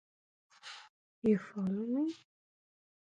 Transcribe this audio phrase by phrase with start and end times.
[1.21, 2.15] You follow me.